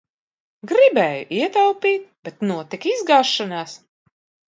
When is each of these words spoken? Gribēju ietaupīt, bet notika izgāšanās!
Gribēju 0.71 1.27
ietaupīt, 1.43 2.09
bet 2.29 2.43
notika 2.55 2.93
izgāšanās! 2.97 3.81